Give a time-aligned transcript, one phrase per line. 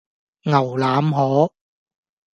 [0.41, 1.53] 牛腩河